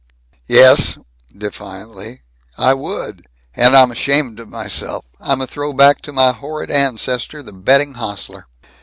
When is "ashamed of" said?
3.91-4.49